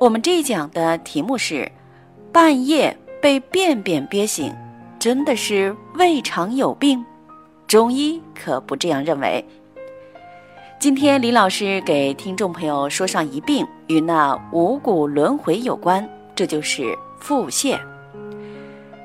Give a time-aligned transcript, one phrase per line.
[0.00, 1.70] 我们这一讲的题目是：
[2.32, 4.50] 半夜被便便憋醒，
[4.98, 7.04] 真的是胃肠有病？
[7.66, 9.44] 中医可不这样认为。
[10.78, 17.78] 今天李老师给听众朋友说上一病，与那五谷轮回有关，这就是腹泻。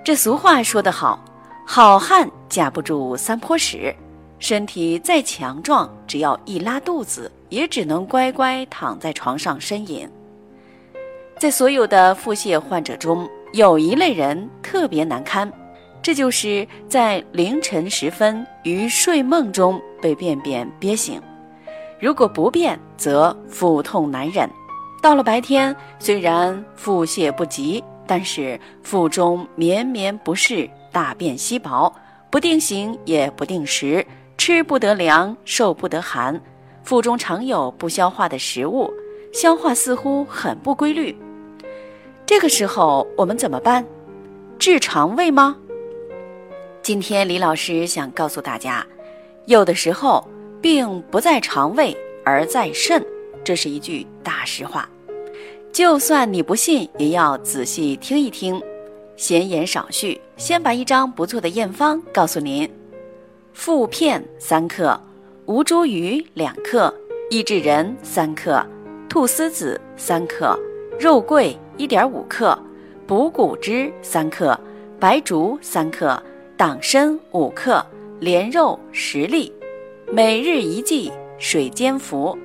[0.01, 1.19] 这俗话说得好，
[1.67, 3.93] 好汉架不住三坡屎，
[4.39, 10.09] 身体再强壮，只要一拉肚子，也只能乖乖躺在床上呻吟。
[11.37, 15.51] 在所有的腹泻患者中，有一类人特别难堪，
[16.01, 21.21] 这就是在凌晨时分于睡梦中被便便憋醒。
[21.99, 24.47] 如果不便，则腹痛难忍；
[25.01, 31.93] 到了白天，虽然腹泻不急，但是腹中绵绵不适，大便稀薄，
[32.29, 34.05] 不定形也不定时，
[34.37, 36.39] 吃不得凉，受不得寒，
[36.81, 38.89] 腹中常有不消化的食物，
[39.35, 41.13] 消化似乎很不规律。
[42.25, 43.85] 这个时候我们怎么办？
[44.57, 45.57] 治肠胃吗？
[46.81, 48.87] 今天李老师想告诉大家，
[49.45, 50.25] 有的时候
[50.61, 53.05] 病不在肠胃而在肾，
[53.43, 54.87] 这是一句大实话。
[55.73, 58.61] 就算你不信，也要仔细听一听。
[59.17, 62.69] 闲言少叙，先把一张不错的验方告诉您：
[63.51, 64.97] 附片三克，
[65.45, 66.93] 吴茱萸两克，
[67.29, 68.65] 益智仁三克，
[69.15, 70.59] 菟丝子三克，
[70.99, 71.57] 肉桂。
[71.77, 72.57] 一点五克，
[73.07, 74.59] 补骨脂三克，
[74.99, 76.21] 白术三克，
[76.57, 77.85] 党参五克，
[78.19, 79.53] 莲肉十粒，
[80.11, 82.37] 每日一剂，水煎服。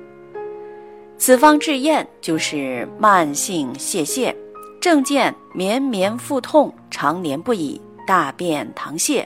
[1.17, 4.33] 此方治验就是慢性泄泻，
[4.79, 9.25] 症见绵绵腹痛，常年不已，大便溏泻，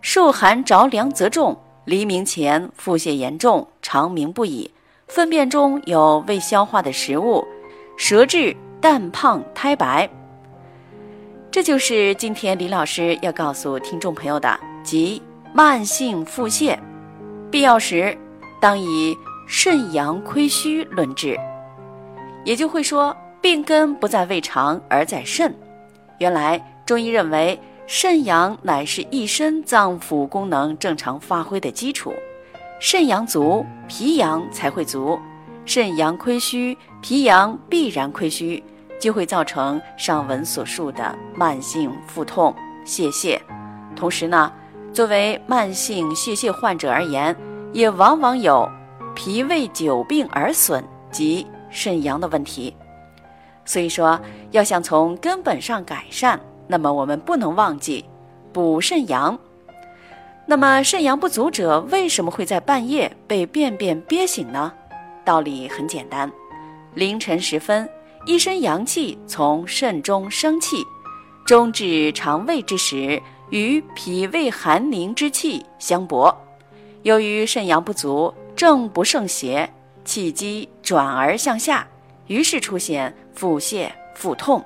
[0.00, 1.56] 受寒着凉则重，
[1.86, 4.70] 黎明前腹泻严重，长鸣不已，
[5.08, 7.46] 粪便中有未消化的食物，
[7.96, 8.56] 舌质。
[8.80, 10.06] 淡胖苔白，
[11.50, 15.22] 这就是今天李老师要告诉听众朋友的，即
[15.54, 16.78] 慢性腹泻，
[17.50, 18.14] 必要时
[18.60, 19.16] 当以
[19.48, 21.34] 肾阳亏虚论治。
[22.44, 25.50] 也就会说，病根不在胃肠而在肾。
[26.18, 32.12] 原来中医认为，肾阳乃是一身脏腑功能正常发挥的基础，
[32.78, 35.18] 肾阳足，脾阳才会足；
[35.64, 38.62] 肾阳亏虚，脾阳必然亏虚。
[39.00, 42.54] 就会造成上文所述的慢性腹痛、
[42.86, 43.38] 泄泻。
[43.94, 44.50] 同时呢，
[44.94, 47.36] 作为慢性泄泻患者而言，
[47.72, 48.66] 也往往有
[49.14, 52.74] 脾胃久病而损及肾阳的问题。
[53.66, 54.18] 所以说，
[54.52, 58.06] 要想从根本上改善，那么我们不能忘记
[58.54, 59.38] 补肾阳。
[60.46, 64.72] 那么肾阳不足者为什么会在半夜被便便憋醒呢？
[65.24, 66.30] 道理很简单，
[66.94, 67.88] 凌晨时分。
[68.26, 70.76] 一身阳气从肾中生气，
[71.46, 76.34] 中至肠胃之时，与脾胃寒凝之气相搏。
[77.02, 79.70] 由于肾阳不足，正不胜邪，
[80.06, 81.86] 气机转而向下，
[82.26, 84.64] 于是出现腹泻、腹痛。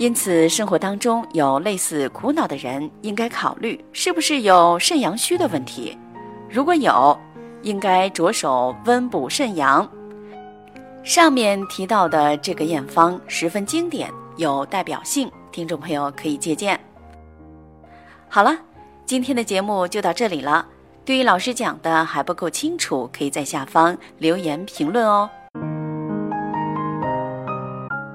[0.00, 5.94] 因此，生活当中有类似苦恼的人，应该考虑是不是有肾阳虚的问题。
[6.48, 7.14] 如果有，
[7.60, 9.86] 应该着手温补肾阳。
[11.04, 16.80] 上面提到的这个验方十分经典，有代表性，听众朋友可以借鉴。
[18.26, 18.56] 好了，
[19.04, 20.66] 今天的节目就到这里了。
[21.04, 25.28] 对于老师讲的还不够清楚，可以在下方留言评论哦。